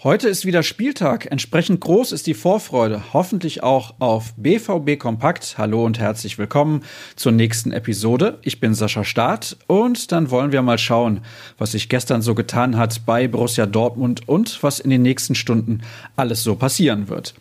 [0.00, 1.26] Heute ist wieder Spieltag.
[1.30, 5.56] Entsprechend groß ist die Vorfreude, hoffentlich auch auf BVB Kompakt.
[5.58, 6.84] Hallo und herzlich willkommen
[7.16, 8.38] zur nächsten Episode.
[8.42, 11.20] Ich bin Sascha Staat und dann wollen wir mal schauen,
[11.58, 15.82] was sich gestern so getan hat bei Borussia Dortmund und was in den nächsten Stunden
[16.16, 17.34] alles so passieren wird.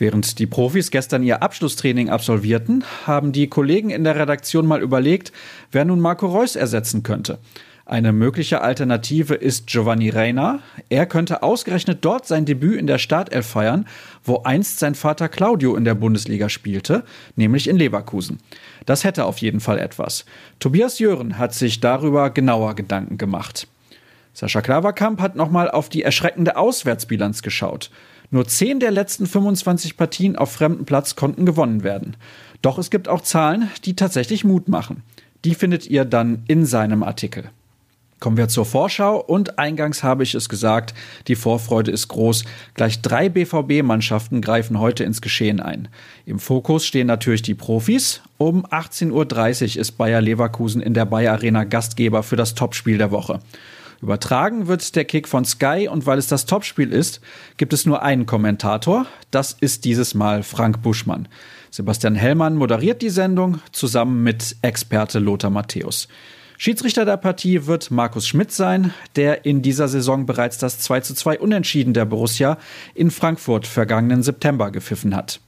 [0.00, 5.30] Während die Profis gestern ihr Abschlusstraining absolvierten, haben die Kollegen in der Redaktion mal überlegt,
[5.72, 7.38] wer nun Marco Reus ersetzen könnte.
[7.84, 10.60] Eine mögliche Alternative ist Giovanni Reina.
[10.88, 13.86] Er könnte ausgerechnet dort sein Debüt in der Startelf feiern,
[14.24, 17.04] wo einst sein Vater Claudio in der Bundesliga spielte,
[17.36, 18.38] nämlich in Leverkusen.
[18.86, 20.24] Das hätte auf jeden Fall etwas.
[20.60, 23.68] Tobias Jören hat sich darüber genauer Gedanken gemacht.
[24.32, 27.90] Sascha Klaverkamp hat nochmal auf die erschreckende Auswärtsbilanz geschaut.
[28.30, 32.16] Nur 10 der letzten 25 Partien auf fremdem Platz konnten gewonnen werden.
[32.62, 35.02] Doch es gibt auch Zahlen, die tatsächlich Mut machen.
[35.44, 37.50] Die findet ihr dann in seinem Artikel.
[38.20, 40.92] Kommen wir zur Vorschau und eingangs habe ich es gesagt,
[41.26, 42.44] die Vorfreude ist groß.
[42.74, 45.88] Gleich drei BVB-Mannschaften greifen heute ins Geschehen ein.
[46.26, 48.20] Im Fokus stehen natürlich die Profis.
[48.36, 53.10] Um 18.30 Uhr ist Bayer Leverkusen in der Bayer Arena Gastgeber für das Topspiel der
[53.10, 53.40] Woche.
[54.02, 57.20] Übertragen wird der Kick von Sky und weil es das Topspiel ist,
[57.58, 59.06] gibt es nur einen Kommentator.
[59.30, 61.28] Das ist dieses Mal Frank Buschmann.
[61.70, 66.08] Sebastian Hellmann moderiert die Sendung zusammen mit Experte Lothar Matthäus.
[66.56, 71.14] Schiedsrichter der Partie wird Markus Schmidt sein, der in dieser Saison bereits das 2 zu
[71.14, 72.58] 2 Unentschieden der Borussia
[72.94, 75.40] in Frankfurt vergangenen September gepfiffen hat.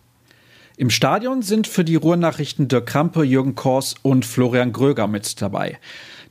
[0.83, 5.79] Im Stadion sind für die Ruhrnachrichten Dirk Krampe, Jürgen Kors und Florian Gröger mit dabei.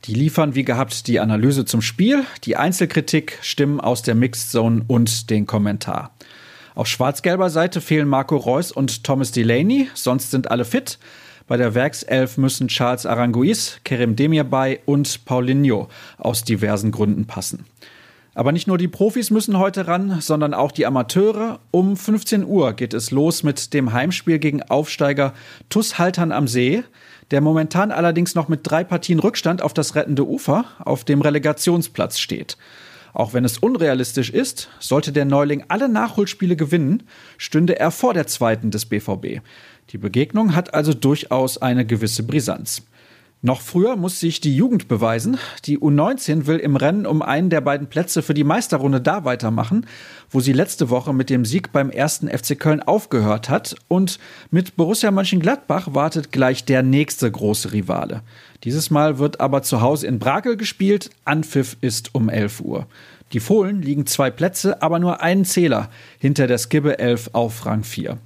[0.04, 4.84] Die liefern wie gehabt die Analyse zum Spiel, die Einzelkritik, Stimmen aus der Mixed Zone
[4.88, 6.14] und den Kommentar.
[6.74, 10.98] Auf schwarz-gelber Seite fehlen Marco Reus und Thomas Delaney, sonst sind alle fit.
[11.46, 17.64] Bei der Werkself müssen Charles Aranguiz, Kerem Demirbay und Paulinho aus diversen Gründen passen.
[18.34, 21.60] Aber nicht nur die Profis müssen heute ran, sondern auch die Amateure.
[21.70, 25.34] Um 15 Uhr geht es los mit dem Heimspiel gegen Aufsteiger
[25.68, 26.82] TuS Haltern am See,
[27.30, 32.18] der momentan allerdings noch mit drei Partien Rückstand auf das rettende Ufer auf dem Relegationsplatz
[32.18, 32.56] steht.
[33.12, 37.02] Auch wenn es unrealistisch ist, sollte der Neuling alle Nachholspiele gewinnen,
[37.36, 39.42] stünde er vor der zweiten des BVB.
[39.90, 42.82] Die Begegnung hat also durchaus eine gewisse Brisanz.
[43.44, 45.36] Noch früher muss sich die Jugend beweisen.
[45.64, 49.84] Die U19 will im Rennen um einen der beiden Plätze für die Meisterrunde da weitermachen,
[50.30, 53.74] wo sie letzte Woche mit dem Sieg beim ersten FC Köln aufgehört hat.
[53.88, 54.20] Und
[54.52, 58.22] mit Borussia Mönchengladbach wartet gleich der nächste große Rivale.
[58.62, 61.10] Dieses Mal wird aber zu Hause in Brakel gespielt.
[61.24, 62.86] Anpfiff ist um 11 Uhr.
[63.32, 67.82] Die Fohlen liegen zwei Plätze, aber nur einen Zähler hinter der Skibbe 11 auf Rang
[67.82, 68.18] 4.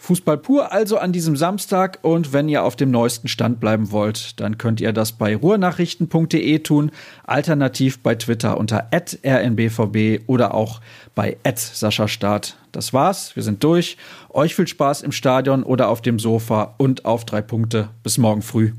[0.00, 4.40] Fußball pur also an diesem Samstag und wenn ihr auf dem neuesten Stand bleiben wollt,
[4.40, 6.90] dann könnt ihr das bei ruhrnachrichten.de tun,
[7.24, 10.80] alternativ bei Twitter unter rnbvb oder auch
[11.14, 12.56] bei Sascha Start.
[12.72, 13.98] Das war's, wir sind durch.
[14.30, 17.90] Euch viel Spaß im Stadion oder auf dem Sofa und auf drei Punkte.
[18.02, 18.72] Bis morgen früh.